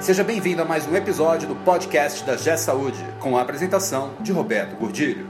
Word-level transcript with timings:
Seja 0.00 0.24
bem-vindo 0.24 0.62
a 0.62 0.64
mais 0.64 0.88
um 0.88 0.96
episódio 0.96 1.46
do 1.46 1.54
podcast 1.56 2.24
da 2.24 2.34
G 2.34 2.56
Saúde, 2.56 2.98
com 3.20 3.36
a 3.36 3.42
apresentação 3.42 4.12
de 4.20 4.32
Roberto 4.32 4.74
Gordilho. 4.76 5.28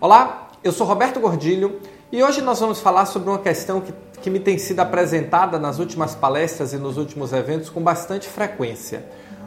Olá, 0.00 0.48
eu 0.64 0.72
sou 0.72 0.84
Roberto 0.84 1.20
Gordilho 1.20 1.80
e 2.10 2.20
hoje 2.20 2.42
nós 2.42 2.58
vamos 2.58 2.80
falar 2.80 3.06
sobre 3.06 3.28
uma 3.30 3.38
questão 3.38 3.80
que, 3.80 3.94
que 4.20 4.28
me 4.28 4.40
tem 4.40 4.58
sido 4.58 4.80
apresentada 4.80 5.56
nas 5.56 5.78
últimas 5.78 6.16
palestras 6.16 6.72
e 6.72 6.78
nos 6.78 6.96
últimos 6.96 7.32
eventos 7.32 7.70
com 7.70 7.80
bastante 7.80 8.28
frequência. 8.28 9.04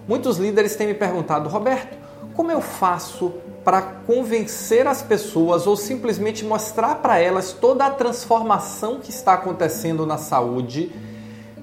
Muitos 0.08 0.38
líderes 0.38 0.78
têm 0.78 0.88
me 0.88 0.94
perguntado, 0.94 1.50
Roberto, 1.50 1.98
como 2.34 2.50
eu 2.50 2.62
faço 2.62 3.34
para 3.66 3.82
convencer 3.82 4.88
as 4.88 5.02
pessoas 5.02 5.68
ou 5.68 5.76
simplesmente 5.76 6.46
mostrar 6.46 6.96
para 6.96 7.20
elas 7.20 7.52
toda 7.52 7.86
a 7.86 7.92
transformação 7.92 9.02
que 9.02 9.10
está 9.10 9.34
acontecendo 9.34 10.06
na 10.06 10.18
saúde? 10.18 11.13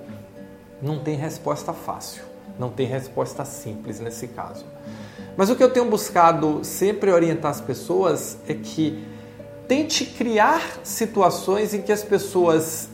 não 0.81 0.99
tem 0.99 1.17
resposta 1.17 1.73
fácil, 1.73 2.23
não 2.57 2.69
tem 2.69 2.87
resposta 2.87 3.43
simples 3.43 3.99
nesse 3.99 4.29
caso. 4.29 4.65
Mas 5.35 5.49
o 5.49 5.55
que 5.57 5.61
eu 5.61 5.69
tenho 5.69 5.89
buscado 5.89 6.61
sempre 6.63 7.11
orientar 7.11 7.51
as 7.51 7.59
pessoas 7.59 8.37
é 8.47 8.53
que 8.53 9.05
tente 9.67 10.05
criar 10.05 10.79
situações 10.81 11.73
em 11.73 11.81
que 11.81 11.91
as 11.91 12.05
pessoas 12.05 12.87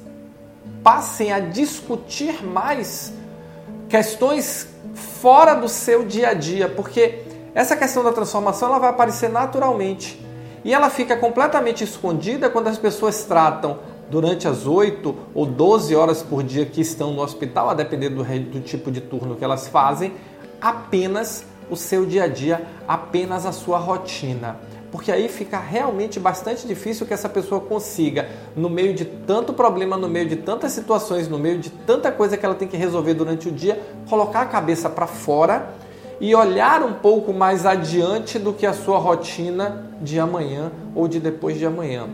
passem 0.84 1.32
a 1.32 1.40
discutir 1.40 2.44
mais 2.44 3.14
questões 3.92 4.70
fora 4.94 5.54
do 5.54 5.68
seu 5.68 6.06
dia 6.06 6.30
a 6.30 6.34
dia, 6.34 6.70
porque 6.70 7.24
essa 7.54 7.76
questão 7.76 8.02
da 8.02 8.14
transformação 8.14 8.70
ela 8.70 8.80
vai 8.80 8.90
aparecer 8.90 9.30
naturalmente. 9.30 10.18
E 10.64 10.74
ela 10.74 10.90
fica 10.90 11.18
completamente 11.18 11.84
escondida 11.84 12.50
quando 12.50 12.68
as 12.68 12.78
pessoas 12.78 13.26
tratam 13.26 13.80
durante 14.10 14.48
as 14.48 14.66
8 14.66 15.16
ou 15.34 15.46
12 15.46 15.94
horas 15.94 16.24
por 16.24 16.42
dia 16.42 16.66
que 16.66 16.80
estão 16.80 17.12
no 17.12 17.22
hospital, 17.22 17.70
a 17.70 17.74
depender 17.74 18.10
do, 18.10 18.24
do 18.24 18.62
tipo 18.62 18.90
de 18.90 19.02
turno 19.02 19.36
que 19.36 19.44
elas 19.44 19.68
fazem, 19.68 20.14
apenas 20.62 21.44
o 21.70 21.76
seu 21.76 22.06
dia 22.06 22.24
a 22.24 22.28
dia, 22.28 22.66
apenas 22.88 23.46
a 23.46 23.52
sua 23.52 23.78
rotina 23.78 24.58
porque 24.92 25.12
aí 25.12 25.30
fica 25.30 25.58
realmente 25.58 26.20
bastante 26.20 26.68
difícil 26.68 27.06
que 27.06 27.14
essa 27.14 27.30
pessoa 27.30 27.62
consiga, 27.62 28.28
no 28.56 28.70
meio 28.70 28.94
de 28.94 29.06
tanto 29.06 29.54
problema, 29.54 29.96
no 29.96 30.10
meio 30.10 30.28
de 30.28 30.36
tantas 30.36 30.74
situações, 30.74 31.30
no 31.30 31.40
meio 31.40 31.60
de 31.60 31.70
tanta 31.70 32.12
coisa 32.12 32.36
que 32.36 32.46
ela 32.46 32.56
tem 32.56 32.68
que 32.68 32.76
resolver 32.76 33.14
durante 33.14 33.48
o 33.48 33.52
dia, 33.52 33.82
colocar 34.10 34.42
a 34.42 34.46
cabeça 34.46 34.90
para 34.90 35.08
fora 35.08 35.74
e 36.20 36.36
olhar 36.36 36.84
um 36.84 36.94
pouco 36.94 37.34
mais 37.34 37.66
adiante 37.66 38.38
do 38.38 38.54
que 38.54 38.66
a 38.66 38.74
sua 38.74 39.00
rotina 39.00 39.92
de 40.02 40.20
amanhã 40.20 40.72
ou 40.94 41.08
de 41.08 41.20
depois 41.20 41.58
de 41.58 41.66
amanhã. 41.66 42.10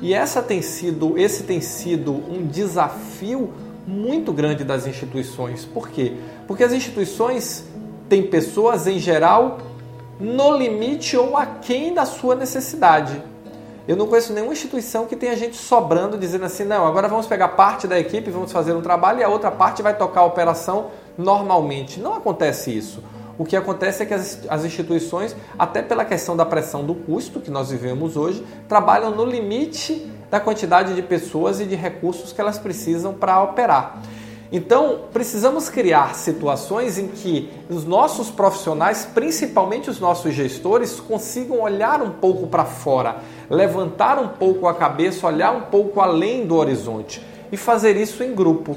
E 0.00 0.12
essa 0.12 0.42
tem 0.42 0.60
sido, 0.60 1.16
esse 1.18 1.44
tem 1.44 1.60
sido 1.60 2.12
um 2.12 2.46
desafio 2.46 3.52
muito 3.86 4.32
grande 4.32 4.64
das 4.64 4.86
instituições. 4.86 5.64
Por 5.64 5.88
quê? 5.90 6.14
Porque 6.46 6.64
as 6.64 6.72
instituições 6.72 7.64
têm 8.08 8.22
pessoas 8.22 8.86
em 8.86 8.98
geral 8.98 9.58
no 10.18 10.56
limite 10.56 11.16
ou 11.16 11.36
aquém 11.36 11.92
da 11.92 12.04
sua 12.04 12.34
necessidade. 12.34 13.22
Eu 13.86 13.96
não 13.96 14.06
conheço 14.06 14.32
nenhuma 14.32 14.52
instituição 14.52 15.04
que 15.04 15.14
tenha 15.14 15.36
gente 15.36 15.56
sobrando 15.56 16.16
dizendo 16.16 16.46
assim, 16.46 16.64
não, 16.64 16.86
agora 16.86 17.06
vamos 17.06 17.26
pegar 17.26 17.48
parte 17.48 17.86
da 17.86 17.98
equipe, 17.98 18.30
vamos 18.30 18.50
fazer 18.50 18.72
um 18.72 18.80
trabalho 18.80 19.20
e 19.20 19.22
a 19.22 19.28
outra 19.28 19.50
parte 19.50 19.82
vai 19.82 19.94
tocar 19.94 20.20
a 20.20 20.24
operação 20.24 20.86
normalmente. 21.18 22.00
Não 22.00 22.14
acontece 22.14 22.74
isso. 22.74 23.02
O 23.36 23.44
que 23.44 23.56
acontece 23.56 24.02
é 24.02 24.06
que 24.06 24.14
as, 24.14 24.40
as 24.48 24.64
instituições, 24.64 25.36
até 25.58 25.82
pela 25.82 26.04
questão 26.04 26.36
da 26.36 26.46
pressão 26.46 26.84
do 26.84 26.94
custo 26.94 27.40
que 27.40 27.50
nós 27.50 27.70
vivemos 27.70 28.16
hoje, 28.16 28.44
trabalham 28.68 29.10
no 29.10 29.24
limite 29.24 30.10
da 30.30 30.40
quantidade 30.40 30.94
de 30.94 31.02
pessoas 31.02 31.60
e 31.60 31.64
de 31.64 31.74
recursos 31.74 32.32
que 32.32 32.40
elas 32.40 32.58
precisam 32.58 33.12
para 33.12 33.42
operar. 33.42 34.00
Então, 34.52 35.00
precisamos 35.12 35.68
criar 35.68 36.14
situações 36.14 36.98
em 36.98 37.08
que 37.08 37.50
os 37.68 37.84
nossos 37.84 38.30
profissionais, 38.30 39.08
principalmente 39.12 39.90
os 39.90 39.98
nossos 39.98 40.32
gestores, 40.34 41.00
consigam 41.00 41.60
olhar 41.60 42.02
um 42.02 42.10
pouco 42.10 42.46
para 42.46 42.64
fora, 42.64 43.16
levantar 43.50 44.18
um 44.18 44.28
pouco 44.28 44.68
a 44.68 44.74
cabeça, 44.74 45.26
olhar 45.26 45.52
um 45.52 45.62
pouco 45.62 46.00
além 46.00 46.46
do 46.46 46.56
horizonte 46.56 47.20
e 47.50 47.56
fazer 47.56 47.96
isso 47.96 48.22
em 48.22 48.34
grupo. 48.34 48.76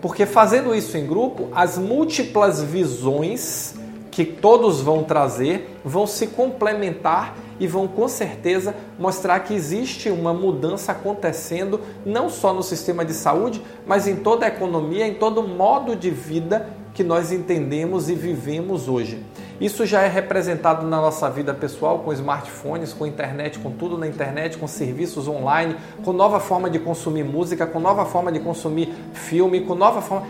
Porque 0.00 0.24
fazendo 0.24 0.74
isso 0.74 0.96
em 0.96 1.06
grupo, 1.06 1.48
as 1.52 1.76
múltiplas 1.76 2.62
visões 2.62 3.74
que 4.10 4.24
todos 4.24 4.80
vão 4.80 5.02
trazer 5.02 5.78
vão 5.84 6.06
se 6.06 6.28
complementar 6.28 7.34
e 7.60 7.66
vão 7.66 7.86
com 7.88 8.08
certeza 8.08 8.74
mostrar 8.98 9.40
que 9.40 9.54
existe 9.54 10.10
uma 10.10 10.32
mudança 10.32 10.92
acontecendo 10.92 11.80
não 12.04 12.28
só 12.28 12.52
no 12.52 12.62
sistema 12.62 13.04
de 13.04 13.12
saúde, 13.12 13.62
mas 13.86 14.06
em 14.06 14.16
toda 14.16 14.46
a 14.46 14.48
economia, 14.48 15.06
em 15.06 15.14
todo 15.14 15.40
o 15.40 15.48
modo 15.48 15.96
de 15.96 16.10
vida 16.10 16.68
que 16.94 17.04
nós 17.04 17.30
entendemos 17.30 18.08
e 18.10 18.14
vivemos 18.14 18.88
hoje. 18.88 19.24
Isso 19.60 19.84
já 19.84 20.02
é 20.02 20.08
representado 20.08 20.86
na 20.86 20.98
nossa 21.00 21.28
vida 21.28 21.52
pessoal 21.52 22.00
com 22.00 22.12
smartphones, 22.12 22.92
com 22.92 23.06
internet, 23.06 23.58
com 23.58 23.72
tudo 23.72 23.98
na 23.98 24.06
internet, 24.06 24.56
com 24.56 24.68
serviços 24.68 25.26
online, 25.26 25.76
com 26.04 26.12
nova 26.12 26.38
forma 26.38 26.70
de 26.70 26.78
consumir 26.78 27.24
música, 27.24 27.66
com 27.66 27.80
nova 27.80 28.04
forma 28.04 28.30
de 28.30 28.38
consumir 28.38 28.92
filme, 29.12 29.60
com 29.62 29.74
nova 29.74 30.00
forma. 30.00 30.26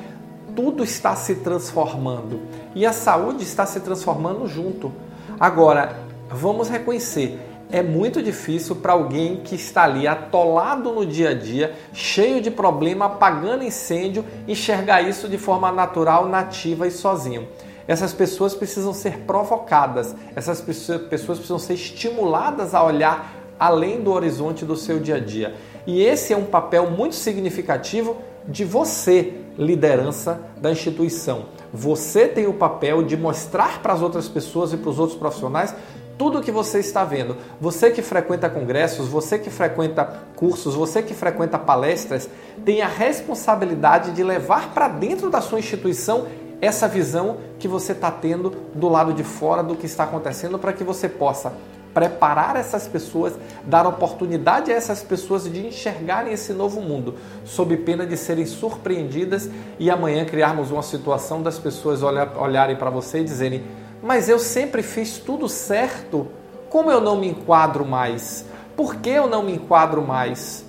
Tudo 0.56 0.82
está 0.82 1.14
se 1.14 1.36
transformando 1.36 2.40
e 2.74 2.86
a 2.86 2.92
saúde 2.92 3.42
está 3.42 3.66
se 3.66 3.80
transformando 3.80 4.46
junto. 4.46 4.90
Agora, 5.38 6.07
vamos 6.30 6.68
reconhecer, 6.68 7.38
é 7.70 7.82
muito 7.82 8.22
difícil 8.22 8.76
para 8.76 8.94
alguém 8.94 9.42
que 9.44 9.54
está 9.54 9.84
ali 9.84 10.06
atolado 10.06 10.90
no 10.92 11.04
dia 11.04 11.30
a 11.30 11.34
dia, 11.34 11.74
cheio 11.92 12.40
de 12.40 12.50
problema, 12.50 13.06
apagando 13.06 13.62
incêndio, 13.62 14.24
enxergar 14.46 15.02
isso 15.02 15.28
de 15.28 15.36
forma 15.36 15.70
natural, 15.70 16.26
nativa 16.26 16.86
e 16.86 16.90
sozinho. 16.90 17.46
Essas 17.86 18.12
pessoas 18.12 18.54
precisam 18.54 18.92
ser 18.92 19.18
provocadas, 19.20 20.14
essas 20.34 20.60
pessoas 20.60 21.38
precisam 21.38 21.58
ser 21.58 21.74
estimuladas 21.74 22.74
a 22.74 22.82
olhar 22.82 23.34
além 23.58 24.00
do 24.02 24.12
horizonte 24.12 24.64
do 24.64 24.76
seu 24.76 24.98
dia 24.98 25.16
a 25.16 25.20
dia. 25.20 25.54
E 25.86 26.02
esse 26.02 26.32
é 26.32 26.36
um 26.36 26.44
papel 26.44 26.90
muito 26.90 27.16
significativo 27.16 28.16
de 28.46 28.64
você, 28.64 29.34
liderança 29.58 30.40
da 30.58 30.70
instituição. 30.70 31.46
Você 31.72 32.28
tem 32.28 32.46
o 32.46 32.54
papel 32.54 33.02
de 33.02 33.16
mostrar 33.16 33.82
para 33.82 33.92
as 33.92 34.00
outras 34.00 34.28
pessoas 34.28 34.72
e 34.72 34.76
para 34.76 34.90
os 34.90 34.98
outros 34.98 35.18
profissionais 35.18 35.74
tudo 36.18 36.42
que 36.42 36.50
você 36.50 36.80
está 36.80 37.04
vendo. 37.04 37.36
Você 37.60 37.90
que 37.90 38.02
frequenta 38.02 38.50
congressos, 38.50 39.08
você 39.08 39.38
que 39.38 39.48
frequenta 39.48 40.04
cursos, 40.34 40.74
você 40.74 41.00
que 41.00 41.14
frequenta 41.14 41.58
palestras, 41.58 42.28
tem 42.64 42.82
a 42.82 42.88
responsabilidade 42.88 44.10
de 44.10 44.24
levar 44.24 44.74
para 44.74 44.88
dentro 44.88 45.30
da 45.30 45.40
sua 45.40 45.60
instituição 45.60 46.26
essa 46.60 46.88
visão 46.88 47.36
que 47.58 47.68
você 47.68 47.92
está 47.92 48.10
tendo 48.10 48.50
do 48.74 48.88
lado 48.88 49.12
de 49.12 49.22
fora 49.22 49.62
do 49.62 49.76
que 49.76 49.86
está 49.86 50.04
acontecendo 50.04 50.58
para 50.58 50.72
que 50.72 50.82
você 50.82 51.08
possa 51.08 51.52
preparar 51.94 52.56
essas 52.56 52.86
pessoas, 52.86 53.34
dar 53.64 53.86
oportunidade 53.86 54.70
a 54.70 54.74
essas 54.74 55.02
pessoas 55.02 55.50
de 55.50 55.66
enxergarem 55.66 56.32
esse 56.32 56.52
novo 56.52 56.80
mundo, 56.80 57.14
sob 57.44 57.76
pena 57.78 58.06
de 58.06 58.16
serem 58.16 58.46
surpreendidas 58.46 59.48
e 59.78 59.90
amanhã 59.90 60.24
criarmos 60.24 60.70
uma 60.70 60.82
situação 60.82 61.42
das 61.42 61.58
pessoas 61.58 62.02
olharem 62.02 62.76
para 62.76 62.90
você 62.90 63.20
e 63.20 63.24
dizerem 63.24 63.64
mas 64.02 64.28
eu 64.28 64.38
sempre 64.38 64.82
fiz 64.82 65.18
tudo 65.18 65.48
certo. 65.48 66.28
Como 66.70 66.90
eu 66.90 67.00
não 67.00 67.18
me 67.18 67.28
enquadro 67.28 67.84
mais? 67.84 68.44
Por 68.76 68.96
que 68.96 69.10
eu 69.10 69.26
não 69.26 69.42
me 69.42 69.52
enquadro 69.52 70.02
mais? 70.02 70.64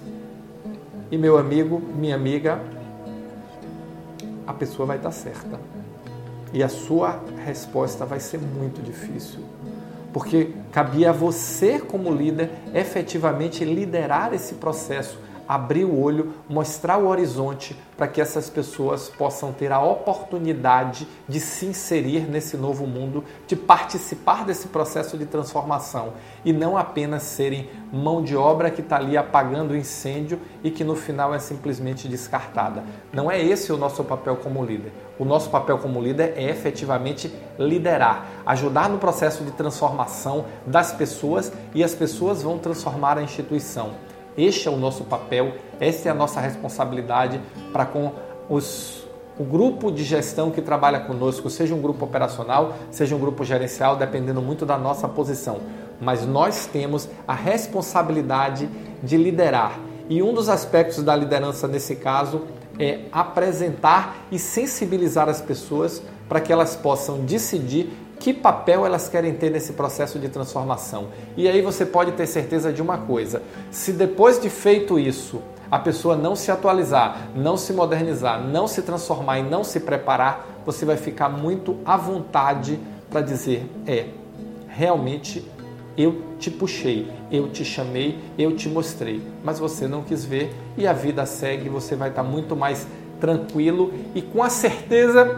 E 1.12 1.18
meu 1.18 1.38
amigo, 1.38 1.80
minha 1.80 2.16
amiga, 2.16 2.60
a 4.46 4.54
pessoa 4.54 4.86
vai 4.86 4.98
estar 4.98 5.12
certa. 5.12 5.60
E 6.52 6.64
a 6.64 6.70
sua 6.70 7.20
resposta 7.46 8.06
vai 8.06 8.20
ser 8.20 8.40
muito 8.40 8.82
difícil. 8.82 9.42
Porque 10.12 10.54
cabia 10.72 11.12
a 11.12 11.14
você, 11.14 11.80
como 11.80 12.12
líder, 12.12 12.50
efetivamente 12.74 13.64
liderar 13.64 14.34
esse 14.34 14.56
processo 14.56 15.20
abrir 15.50 15.84
o 15.84 16.00
olho, 16.00 16.32
mostrar 16.48 17.00
o 17.00 17.08
horizonte 17.08 17.76
para 17.98 18.08
que 18.08 18.22
essas 18.22 18.52
pessoas 18.52 19.10
possam 19.10 19.52
ter 19.52 19.72
a 19.72 19.82
oportunidade 19.82 21.08
de 21.28 21.40
se 21.40 21.66
inserir 21.66 22.30
nesse 22.30 22.56
novo 22.56 22.86
mundo, 22.86 23.24
de 23.48 23.56
participar 23.56 24.46
desse 24.46 24.68
processo 24.68 25.18
de 25.18 25.26
transformação 25.26 26.14
e 26.46 26.54
não 26.54 26.78
apenas 26.78 27.24
serem 27.24 27.68
mão 27.92 28.22
de 28.22 28.38
obra 28.38 28.70
que 28.70 28.82
está 28.82 28.98
ali 28.98 29.18
apagando 29.18 29.72
o 29.72 29.76
incêndio 29.76 30.40
e 30.64 30.70
que 30.70 30.84
no 30.84 30.96
final 30.96 31.34
é 31.34 31.40
simplesmente 31.40 32.08
descartada. 32.08 32.84
Não 33.12 33.32
é 33.32 33.44
esse 33.44 33.74
o 33.74 33.78
nosso 33.78 34.04
papel 34.04 34.36
como 34.36 34.64
líder. 34.64 34.94
O 35.18 35.26
nosso 35.26 35.50
papel 35.50 35.80
como 35.80 36.00
líder 36.00 36.36
é 36.38 36.48
efetivamente 36.48 37.34
liderar, 37.58 38.24
ajudar 38.46 38.88
no 38.88 39.00
processo 39.00 39.44
de 39.44 39.52
transformação 39.52 40.46
das 40.66 40.94
pessoas 40.94 41.52
e 41.74 41.84
as 41.84 41.96
pessoas 41.96 42.44
vão 42.44 42.60
transformar 42.60 43.18
a 43.18 43.24
instituição. 43.24 43.96
Este 44.40 44.70
é 44.70 44.72
o 44.72 44.78
nosso 44.78 45.04
papel, 45.04 45.56
esta 45.82 46.08
é 46.08 46.12
a 46.14 46.16
nossa 46.16 46.40
responsabilidade 46.40 47.42
para 47.74 47.86
com 47.86 48.14
os, 48.50 49.04
o 49.38 49.44
grupo 49.44 49.92
de 49.92 50.06
gestão 50.06 50.50
que 50.50 50.62
trabalha 50.62 51.02
conosco, 51.02 51.50
seja 51.50 51.76
um 51.76 51.82
grupo 51.82 52.06
operacional, 52.06 52.74
seja 52.90 53.18
um 53.18 53.20
grupo 53.20 53.44
gerencial, 53.44 53.98
dependendo 53.98 54.42
muito 54.42 54.66
da 54.66 54.78
nossa 54.78 55.10
posição. 55.10 55.60
Mas 56.00 56.26
nós 56.26 56.66
temos 56.66 57.10
a 57.28 57.34
responsabilidade 57.34 58.70
de 59.04 59.18
liderar. 59.18 59.78
E 60.08 60.24
um 60.24 60.34
dos 60.34 60.48
aspectos 60.48 61.04
da 61.04 61.14
liderança 61.14 61.68
nesse 61.68 61.98
caso 61.98 62.44
é 62.80 63.02
apresentar 63.12 64.26
e 64.32 64.40
sensibilizar 64.40 65.28
as 65.28 65.42
pessoas 65.42 66.02
para 66.30 66.40
que 66.40 66.54
elas 66.54 66.78
possam 66.78 67.20
decidir 67.26 67.92
que 68.20 68.34
papel 68.34 68.86
elas 68.86 69.08
querem 69.08 69.34
ter 69.34 69.50
nesse 69.50 69.74
processo 69.74 70.20
de 70.20 70.28
transformação. 70.28 71.08
E 71.38 71.48
aí 71.48 71.62
você 71.62 71.86
pode 71.86 72.12
ter 72.12 72.28
certeza 72.28 72.72
de 72.72 72.82
uma 72.82 72.98
coisa: 72.98 73.42
se 73.72 73.94
depois 73.94 74.40
de 74.40 74.50
feito 74.50 75.00
isso, 75.00 75.42
a 75.72 75.80
pessoa 75.80 76.16
não 76.16 76.36
se 76.36 76.52
atualizar, 76.52 77.30
não 77.36 77.56
se 77.56 77.72
modernizar, 77.72 78.42
não 78.42 78.68
se 78.68 78.82
transformar 78.82 79.40
e 79.40 79.44
não 79.44 79.64
se 79.64 79.80
preparar, 79.80 80.62
você 80.66 80.86
vai 80.86 80.98
ficar 80.98 81.30
muito 81.30 81.78
à 81.86 81.96
vontade 81.96 82.80
para 83.10 83.22
dizer: 83.22 83.66
é, 83.88 84.08
realmente 84.68 85.50
eu 85.98 86.22
te 86.38 86.52
puxei, 86.52 87.12
eu 87.32 87.50
te 87.50 87.64
chamei, 87.66 88.18
eu 88.38 88.56
te 88.56 88.70
mostrei, 88.70 89.22
mas 89.44 89.60
você 89.60 89.88
não 89.88 90.04
quis 90.04 90.24
ver 90.24 90.54
e 90.78 90.88
a 90.88 90.94
vida 90.94 91.26
segue, 91.26 91.68
você 91.68 91.96
vai 91.96 92.10
estar 92.10 92.24
muito 92.24 92.56
mais 92.56 92.88
tranquilo 93.20 93.94
e 94.16 94.22
com 94.22 94.42
a 94.42 94.50
certeza 94.50 95.38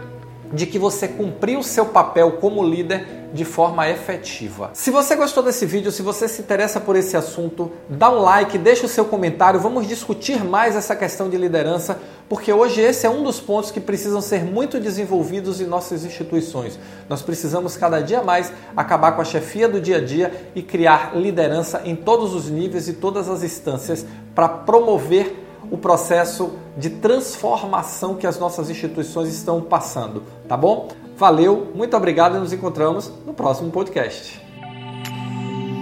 de 0.52 0.66
que 0.66 0.78
você 0.78 1.08
cumpriu 1.08 1.60
o 1.60 1.64
seu 1.64 1.86
papel 1.86 2.32
como 2.32 2.62
líder 2.62 3.22
de 3.32 3.44
forma 3.44 3.88
efetiva. 3.88 4.70
Se 4.74 4.90
você 4.90 5.16
gostou 5.16 5.42
desse 5.42 5.64
vídeo, 5.64 5.90
se 5.90 6.02
você 6.02 6.28
se 6.28 6.42
interessa 6.42 6.78
por 6.78 6.96
esse 6.96 7.16
assunto, 7.16 7.72
dá 7.88 8.10
um 8.10 8.20
like, 8.20 8.58
deixa 8.58 8.84
o 8.84 8.88
seu 8.88 9.06
comentário, 9.06 9.58
vamos 9.58 9.88
discutir 9.88 10.44
mais 10.44 10.76
essa 10.76 10.94
questão 10.94 11.30
de 11.30 11.38
liderança, 11.38 11.98
porque 12.28 12.52
hoje 12.52 12.82
esse 12.82 13.06
é 13.06 13.10
um 13.10 13.22
dos 13.22 13.40
pontos 13.40 13.70
que 13.70 13.80
precisam 13.80 14.20
ser 14.20 14.44
muito 14.44 14.78
desenvolvidos 14.78 15.60
em 15.60 15.66
nossas 15.66 16.04
instituições. 16.04 16.78
Nós 17.08 17.22
precisamos 17.22 17.76
cada 17.76 18.00
dia 18.00 18.22
mais 18.22 18.52
acabar 18.76 19.12
com 19.12 19.22
a 19.22 19.24
chefia 19.24 19.66
do 19.66 19.80
dia 19.80 19.96
a 19.96 20.04
dia 20.04 20.50
e 20.54 20.62
criar 20.62 21.16
liderança 21.16 21.80
em 21.84 21.96
todos 21.96 22.34
os 22.34 22.50
níveis 22.50 22.86
e 22.86 22.92
todas 22.92 23.30
as 23.30 23.42
instâncias 23.42 24.04
para 24.34 24.48
promover 24.48 25.41
o 25.72 25.78
processo 25.78 26.52
de 26.76 26.90
transformação 26.90 28.14
que 28.14 28.26
as 28.26 28.38
nossas 28.38 28.68
instituições 28.68 29.34
estão 29.34 29.62
passando, 29.62 30.22
tá 30.46 30.54
bom? 30.54 30.88
Valeu, 31.16 31.72
muito 31.74 31.96
obrigado 31.96 32.36
e 32.36 32.38
nos 32.38 32.52
encontramos 32.52 33.10
no 33.26 33.32
próximo 33.32 33.70
podcast. 33.70 34.38